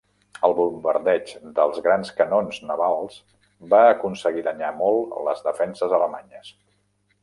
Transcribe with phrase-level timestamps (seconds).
[0.47, 3.21] El bombardeig dels grans canons navals
[3.75, 6.57] va aconseguir danyar molt les defenses alemanyes.